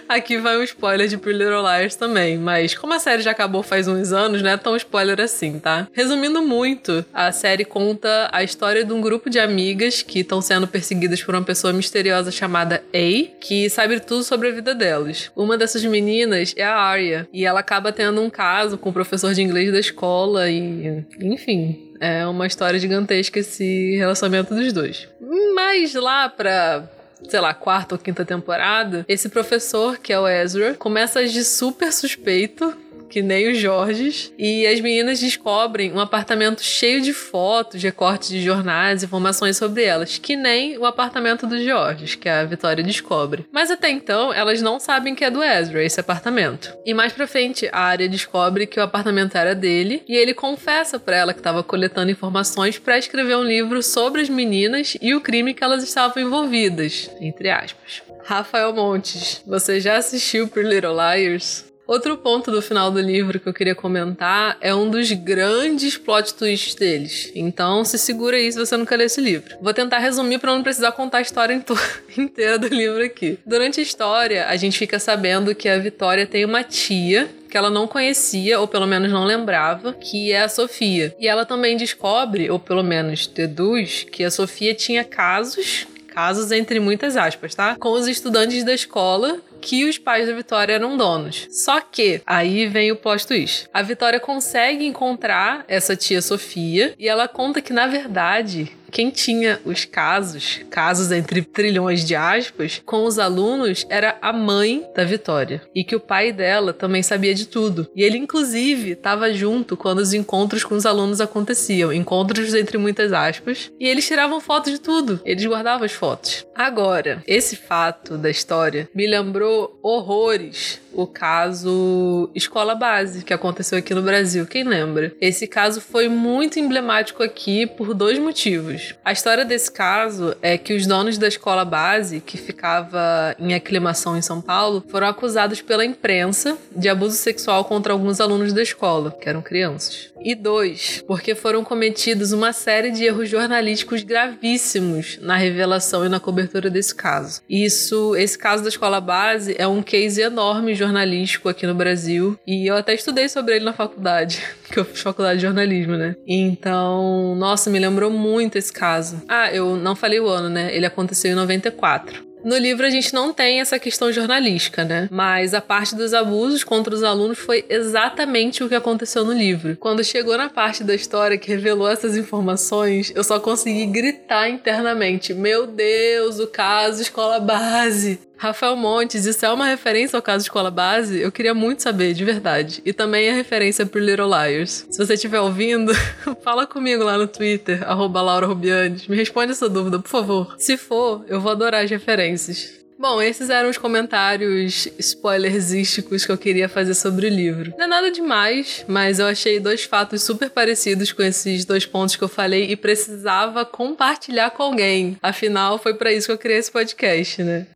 Aqui 0.07 0.37
vai 0.37 0.57
um 0.57 0.63
spoiler 0.63 1.07
de 1.07 1.17
Pretty 1.17 1.39
Little 1.39 1.61
Liars 1.61 1.95
também, 1.95 2.37
mas 2.37 2.75
como 2.75 2.93
a 2.93 2.99
série 2.99 3.21
já 3.21 3.31
acabou 3.31 3.63
faz 3.63 3.87
uns 3.87 4.11
anos, 4.11 4.41
não 4.41 4.49
é 4.49 4.57
tão 4.57 4.75
spoiler 4.75 5.19
assim, 5.19 5.59
tá? 5.59 5.87
Resumindo 5.93 6.41
muito, 6.41 7.05
a 7.13 7.31
série 7.31 7.65
conta 7.65 8.29
a 8.31 8.43
história 8.43 8.83
de 8.83 8.93
um 8.93 9.01
grupo 9.01 9.29
de 9.29 9.39
amigas 9.39 10.01
que 10.01 10.19
estão 10.19 10.41
sendo 10.41 10.67
perseguidas 10.67 11.21
por 11.23 11.35
uma 11.35 11.43
pessoa 11.43 11.73
misteriosa 11.73 12.31
chamada 12.31 12.83
A, 12.93 13.39
que 13.39 13.69
sabe 13.69 13.99
tudo 13.99 14.23
sobre 14.23 14.49
a 14.49 14.51
vida 14.51 14.75
delas. 14.75 15.31
Uma 15.35 15.57
dessas 15.57 15.83
meninas 15.83 16.53
é 16.57 16.63
a 16.63 16.75
Arya, 16.75 17.27
e 17.33 17.45
ela 17.45 17.59
acaba 17.59 17.91
tendo 17.91 18.21
um 18.21 18.29
caso 18.29 18.77
com 18.77 18.89
o 18.89 18.93
professor 18.93 19.33
de 19.33 19.41
inglês 19.41 19.71
da 19.71 19.79
escola 19.79 20.49
e, 20.49 21.05
enfim, 21.19 21.93
é 21.99 22.25
uma 22.25 22.47
história 22.47 22.79
gigantesca 22.79 23.39
esse 23.39 23.95
relacionamento 23.95 24.55
dos 24.55 24.73
dois. 24.73 25.07
Mas 25.55 25.93
lá 25.93 26.27
pra 26.27 26.89
sei 27.29 27.39
lá, 27.39 27.53
quarta 27.53 27.95
ou 27.95 27.99
quinta 27.99 28.25
temporada, 28.25 29.05
esse 29.07 29.29
professor, 29.29 29.97
que 29.97 30.11
é 30.11 30.19
o 30.19 30.27
Ezra, 30.27 30.73
começa 30.75 31.19
a 31.19 31.23
agir 31.23 31.43
super 31.43 31.91
suspeito 31.93 32.75
que 33.11 33.21
nem 33.21 33.51
os 33.51 33.57
Jorges. 33.57 34.33
E 34.39 34.65
as 34.65 34.79
meninas 34.79 35.19
descobrem 35.19 35.91
um 35.91 35.99
apartamento 35.99 36.63
cheio 36.63 37.01
de 37.01 37.13
fotos, 37.13 37.83
recortes 37.83 38.29
de 38.29 38.41
jornais, 38.41 39.03
informações 39.03 39.57
sobre 39.57 39.83
elas, 39.83 40.17
que 40.17 40.37
nem 40.37 40.77
o 40.77 40.85
apartamento 40.85 41.45
dos 41.45 41.61
Jorges, 41.63 42.15
que 42.15 42.29
a 42.29 42.45
Vitória 42.45 42.83
descobre. 42.83 43.45
Mas 43.51 43.69
até 43.69 43.89
então, 43.89 44.33
elas 44.33 44.61
não 44.61 44.79
sabem 44.79 45.13
que 45.13 45.25
é 45.25 45.29
do 45.29 45.43
Ezra, 45.43 45.83
esse 45.83 45.99
apartamento. 45.99 46.73
E 46.85 46.93
mais 46.93 47.11
pra 47.11 47.27
frente, 47.27 47.69
a 47.71 47.79
Arya 47.79 48.07
descobre 48.07 48.65
que 48.65 48.79
o 48.79 48.83
apartamento 48.83 49.35
era 49.35 49.53
dele 49.53 50.03
e 50.07 50.15
ele 50.15 50.33
confessa 50.33 50.97
para 50.97 51.17
ela 51.17 51.33
que 51.33 51.39
estava 51.39 51.61
coletando 51.61 52.11
informações 52.11 52.79
para 52.79 52.97
escrever 52.97 53.35
um 53.35 53.43
livro 53.43 53.83
sobre 53.83 54.21
as 54.21 54.29
meninas 54.29 54.97
e 55.01 55.13
o 55.13 55.19
crime 55.19 55.53
que 55.53 55.63
elas 55.63 55.83
estavam 55.83 56.23
envolvidas, 56.23 57.11
entre 57.19 57.49
aspas. 57.49 58.01
Rafael 58.23 58.71
Montes, 58.73 59.43
você 59.45 59.81
já 59.81 59.97
assistiu 59.97 60.47
Pretty 60.47 60.69
Little 60.69 60.93
Liars? 60.93 61.70
Outro 61.91 62.15
ponto 62.15 62.49
do 62.49 62.61
final 62.61 62.89
do 62.89 63.01
livro 63.01 63.37
que 63.37 63.49
eu 63.49 63.53
queria 63.53 63.75
comentar 63.75 64.57
é 64.61 64.73
um 64.73 64.89
dos 64.89 65.11
grandes 65.11 65.97
plot 65.97 66.33
twists 66.35 66.73
deles. 66.73 67.29
Então 67.35 67.83
se 67.83 67.97
segura 67.97 68.37
aí 68.37 68.49
se 68.49 68.57
você 68.57 68.77
nunca 68.77 68.95
leu 68.95 69.07
esse 69.07 69.19
livro. 69.19 69.57
Vou 69.61 69.73
tentar 69.73 69.97
resumir 69.97 70.39
para 70.39 70.55
não 70.55 70.63
precisar 70.63 70.93
contar 70.93 71.17
a 71.17 71.21
história 71.21 71.53
inteira 72.17 72.57
do 72.57 72.67
livro 72.67 73.03
aqui. 73.03 73.37
Durante 73.45 73.81
a 73.81 73.83
história, 73.83 74.47
a 74.47 74.55
gente 74.55 74.79
fica 74.79 74.99
sabendo 74.99 75.53
que 75.53 75.67
a 75.67 75.77
Vitória 75.79 76.25
tem 76.25 76.45
uma 76.45 76.63
tia 76.63 77.27
que 77.49 77.57
ela 77.57 77.69
não 77.69 77.85
conhecia, 77.85 78.61
ou 78.61 78.69
pelo 78.69 78.87
menos 78.87 79.11
não 79.11 79.25
lembrava, 79.25 79.91
que 79.91 80.31
é 80.31 80.43
a 80.43 80.47
Sofia. 80.47 81.13
E 81.19 81.27
ela 81.27 81.45
também 81.45 81.75
descobre, 81.75 82.49
ou 82.49 82.57
pelo 82.57 82.83
menos 82.83 83.27
deduz, 83.27 84.05
que 84.09 84.23
a 84.23 84.31
Sofia 84.31 84.73
tinha 84.73 85.03
casos 85.03 85.85
casos 86.07 86.51
entre 86.51 86.79
muitas 86.79 87.15
aspas, 87.15 87.55
tá? 87.55 87.75
Com 87.79 87.93
os 87.93 88.05
estudantes 88.05 88.63
da 88.65 88.73
escola 88.73 89.39
que 89.61 89.85
os 89.85 89.97
pais 89.97 90.27
da 90.27 90.33
Vitória 90.33 90.73
eram 90.73 90.97
donos. 90.97 91.47
Só 91.51 91.79
que 91.79 92.21
aí 92.25 92.67
vem 92.67 92.91
o 92.91 92.95
plot 92.95 93.27
twist. 93.27 93.67
A 93.73 93.81
Vitória 93.81 94.19
consegue 94.19 94.85
encontrar 94.85 95.63
essa 95.67 95.95
tia 95.95 96.21
Sofia 96.21 96.93
e 96.97 97.07
ela 97.07 97.27
conta 97.27 97.61
que 97.61 97.71
na 97.71 97.87
verdade 97.87 98.71
quem 98.91 99.09
tinha 99.09 99.59
os 99.65 99.85
casos, 99.85 100.59
casos 100.69 101.11
entre 101.11 101.41
trilhões 101.41 102.05
de 102.05 102.15
aspas, 102.15 102.81
com 102.85 103.05
os 103.05 103.17
alunos 103.17 103.85
era 103.89 104.17
a 104.21 104.33
mãe 104.33 104.85
da 104.95 105.03
Vitória. 105.03 105.61
E 105.73 105.83
que 105.83 105.95
o 105.95 105.99
pai 105.99 106.31
dela 106.33 106.73
também 106.73 107.01
sabia 107.01 107.33
de 107.33 107.47
tudo. 107.47 107.87
E 107.95 108.03
ele, 108.03 108.17
inclusive, 108.17 108.91
estava 108.91 109.33
junto 109.33 109.77
quando 109.77 109.99
os 109.99 110.13
encontros 110.13 110.63
com 110.63 110.75
os 110.75 110.85
alunos 110.85 111.21
aconteciam. 111.21 111.93
Encontros 111.93 112.53
entre 112.53 112.77
muitas 112.77 113.13
aspas. 113.13 113.71
E 113.79 113.87
eles 113.87 114.05
tiravam 114.05 114.41
fotos 114.41 114.73
de 114.73 114.79
tudo. 114.79 115.21
Eles 115.25 115.45
guardavam 115.45 115.85
as 115.85 115.93
fotos. 115.93 116.45
Agora, 116.53 117.23
esse 117.25 117.55
fato 117.55 118.17
da 118.17 118.29
história 118.29 118.89
me 118.93 119.07
lembrou 119.07 119.79
horrores 119.81 120.81
o 120.93 121.07
caso 121.07 122.29
Escola 122.35 122.75
Base, 122.75 123.23
que 123.23 123.33
aconteceu 123.33 123.77
aqui 123.77 123.93
no 123.93 124.01
Brasil. 124.01 124.45
Quem 124.45 124.63
lembra? 124.63 125.13
Esse 125.21 125.47
caso 125.47 125.81
foi 125.81 126.07
muito 126.07 126.59
emblemático 126.59 127.23
aqui 127.23 127.65
por 127.65 127.93
dois 127.93 128.19
motivos. 128.19 128.80
A 129.03 129.11
história 129.11 129.45
desse 129.45 129.71
caso 129.71 130.35
é 130.41 130.57
que 130.57 130.73
os 130.73 130.85
donos 130.85 131.17
da 131.17 131.27
escola 131.27 131.65
base, 131.65 132.19
que 132.19 132.37
ficava 132.37 133.35
em 133.39 133.53
aclimação 133.53 134.17
em 134.17 134.21
São 134.21 134.41
Paulo, 134.41 134.83
foram 134.89 135.07
acusados 135.07 135.61
pela 135.61 135.85
imprensa 135.85 136.57
de 136.75 136.89
abuso 136.89 137.15
sexual 137.15 137.65
contra 137.65 137.93
alguns 137.93 138.19
alunos 138.19 138.53
da 138.53 138.61
escola, 138.61 139.15
que 139.19 139.27
eram 139.27 139.41
crianças. 139.41 140.11
E 140.23 140.35
dois, 140.35 141.03
porque 141.07 141.33
foram 141.33 141.63
cometidos 141.63 142.31
uma 142.31 142.53
série 142.53 142.91
de 142.91 143.03
erros 143.03 143.27
jornalísticos 143.27 144.03
gravíssimos 144.03 145.17
na 145.19 145.35
revelação 145.35 146.05
e 146.05 146.09
na 146.09 146.19
cobertura 146.19 146.69
desse 146.69 146.93
caso. 146.93 147.41
Isso, 147.49 148.15
esse 148.15 148.37
caso 148.37 148.61
da 148.61 148.69
escola 148.69 149.01
base 149.01 149.55
é 149.57 149.67
um 149.67 149.81
case 149.81 150.21
enorme 150.21 150.75
jornalístico 150.75 151.49
aqui 151.49 151.65
no 151.65 151.73
Brasil 151.73 152.39
e 152.45 152.69
eu 152.69 152.75
até 152.75 152.93
estudei 152.93 153.27
sobre 153.27 153.55
ele 153.55 153.65
na 153.65 153.73
faculdade, 153.73 154.43
que 154.71 154.79
eu 154.79 154.85
fiz 154.85 155.01
faculdade 155.01 155.39
de 155.39 155.45
jornalismo, 155.45 155.97
né? 155.97 156.15
Então, 156.27 157.35
nossa, 157.35 157.69
me 157.69 157.79
lembrou 157.79 158.11
muito 158.11 158.57
esse 158.57 158.70
caso. 158.71 159.21
Ah, 159.27 159.51
eu 159.51 159.75
não 159.75 159.95
falei 159.95 160.19
o 160.19 160.27
ano, 160.27 160.49
né? 160.49 160.75
Ele 160.75 160.85
aconteceu 160.85 161.31
em 161.31 161.35
94. 161.35 162.31
No 162.43 162.57
livro 162.57 162.85
a 162.85 162.89
gente 162.89 163.13
não 163.13 163.31
tem 163.31 163.59
essa 163.59 163.77
questão 163.77 164.11
jornalística, 164.11 164.83
né? 164.83 165.07
Mas 165.11 165.53
a 165.53 165.61
parte 165.61 165.95
dos 165.95 166.13
abusos 166.13 166.63
contra 166.63 166.93
os 166.93 167.03
alunos 167.03 167.37
foi 167.37 167.63
exatamente 167.69 168.63
o 168.63 168.69
que 168.69 168.73
aconteceu 168.73 169.23
no 169.23 169.31
livro. 169.31 169.77
Quando 169.79 170.03
chegou 170.03 170.35
na 170.35 170.49
parte 170.49 170.83
da 170.83 170.95
história 170.95 171.37
que 171.37 171.51
revelou 171.51 171.87
essas 171.87 172.17
informações, 172.17 173.11
eu 173.15 173.23
só 173.23 173.39
consegui 173.39 173.85
gritar 173.85 174.49
internamente: 174.49 175.33
Meu 175.33 175.67
Deus, 175.67 176.39
o 176.39 176.47
caso 176.47 177.01
escola 177.01 177.39
base! 177.39 178.19
Rafael 178.41 178.75
Montes, 178.75 179.27
isso 179.27 179.45
é 179.45 179.53
uma 179.53 179.67
referência 179.67 180.17
ao 180.17 180.21
caso 180.21 180.41
Escola 180.41 180.71
Base? 180.71 181.19
Eu 181.19 181.31
queria 181.31 181.53
muito 181.53 181.83
saber, 181.83 182.15
de 182.15 182.25
verdade. 182.25 182.81
E 182.83 182.91
também 182.91 183.27
é 183.27 183.31
referência 183.31 183.85
pro 183.85 184.01
Little 184.01 184.25
Liars. 184.25 184.87
Se 184.89 184.97
você 184.97 185.13
estiver 185.13 185.39
ouvindo, 185.39 185.93
fala 186.43 186.65
comigo 186.65 187.03
lá 187.03 187.19
no 187.19 187.27
Twitter, 187.27 187.87
arroba 187.87 188.19
Laura 188.19 188.47
Rubianes. 188.47 189.07
Me 189.07 189.15
responde 189.15 189.51
essa 189.51 189.69
dúvida, 189.69 189.99
por 189.99 190.09
favor. 190.09 190.55
Se 190.57 190.75
for, 190.75 191.23
eu 191.27 191.39
vou 191.39 191.51
adorar 191.51 191.83
as 191.83 191.91
referências. 191.91 192.81
Bom, 192.97 193.21
esses 193.21 193.51
eram 193.51 193.69
os 193.69 193.77
comentários 193.77 194.87
spoilersísticos 194.97 196.25
que 196.25 196.31
eu 196.31 196.37
queria 196.37 196.67
fazer 196.67 196.95
sobre 196.95 197.27
o 197.27 197.29
livro. 197.29 197.71
Não 197.77 197.85
é 197.85 197.87
nada 197.87 198.09
demais, 198.09 198.83
mas 198.87 199.19
eu 199.19 199.27
achei 199.27 199.59
dois 199.59 199.83
fatos 199.83 200.23
super 200.23 200.49
parecidos 200.49 201.11
com 201.11 201.21
esses 201.21 201.63
dois 201.63 201.85
pontos 201.85 202.15
que 202.15 202.23
eu 202.23 202.27
falei 202.27 202.71
e 202.71 202.75
precisava 202.75 203.65
compartilhar 203.65 204.49
com 204.49 204.63
alguém. 204.63 205.15
Afinal, 205.21 205.77
foi 205.77 205.93
para 205.93 206.11
isso 206.11 206.25
que 206.25 206.33
eu 206.33 206.37
criei 206.39 206.57
esse 206.57 206.71
podcast, 206.71 207.43
né? 207.43 207.67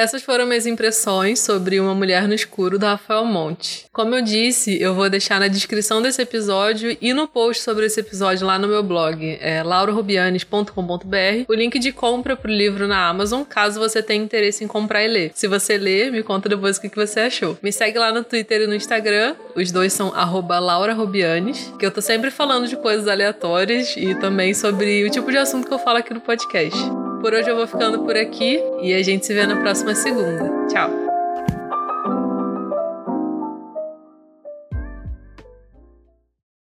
Essas 0.00 0.22
foram 0.22 0.46
minhas 0.46 0.64
impressões 0.64 1.40
sobre 1.40 1.78
Uma 1.78 1.94
Mulher 1.94 2.26
no 2.26 2.32
Escuro 2.32 2.78
do 2.78 2.86
Rafael 2.86 3.22
Monte. 3.26 3.84
Como 3.92 4.14
eu 4.14 4.22
disse, 4.22 4.80
eu 4.80 4.94
vou 4.94 5.10
deixar 5.10 5.38
na 5.38 5.46
descrição 5.46 6.00
desse 6.00 6.22
episódio 6.22 6.96
e 7.02 7.12
no 7.12 7.28
post 7.28 7.62
sobre 7.62 7.84
esse 7.84 8.00
episódio 8.00 8.46
lá 8.46 8.58
no 8.58 8.66
meu 8.66 8.82
blog, 8.82 9.36
é 9.42 9.62
laurarubianes.com.br, 9.62 11.44
o 11.46 11.52
link 11.52 11.78
de 11.78 11.92
compra 11.92 12.34
pro 12.34 12.50
livro 12.50 12.88
na 12.88 13.08
Amazon, 13.08 13.42
caso 13.42 13.78
você 13.78 14.02
tenha 14.02 14.24
interesse 14.24 14.64
em 14.64 14.66
comprar 14.66 15.04
e 15.04 15.08
ler. 15.08 15.32
Se 15.34 15.46
você 15.46 15.76
ler, 15.76 16.10
me 16.10 16.22
conta 16.22 16.48
depois 16.48 16.78
o 16.78 16.80
que 16.80 16.96
você 16.96 17.20
achou. 17.20 17.58
Me 17.62 17.70
segue 17.70 17.98
lá 17.98 18.10
no 18.10 18.24
Twitter 18.24 18.62
e 18.62 18.66
no 18.66 18.74
Instagram, 18.74 19.36
os 19.54 19.70
dois 19.70 19.92
são 19.92 20.14
laurarubianes, 20.14 21.74
que 21.78 21.84
eu 21.84 21.90
tô 21.90 22.00
sempre 22.00 22.30
falando 22.30 22.66
de 22.66 22.76
coisas 22.76 23.06
aleatórias 23.06 23.94
e 23.98 24.14
também 24.14 24.54
sobre 24.54 25.04
o 25.04 25.10
tipo 25.10 25.30
de 25.30 25.36
assunto 25.36 25.68
que 25.68 25.74
eu 25.74 25.78
falo 25.78 25.98
aqui 25.98 26.14
no 26.14 26.22
podcast. 26.22 26.80
Por 27.20 27.34
hoje 27.34 27.50
eu 27.50 27.56
vou 27.56 27.66
ficando 27.66 28.00
por 28.00 28.16
aqui 28.16 28.58
e 28.82 28.94
a 28.94 29.02
gente 29.02 29.26
se 29.26 29.34
vê 29.34 29.46
na 29.46 29.60
próxima 29.60 29.94
segunda. 29.94 30.66
Tchau! 30.68 31.09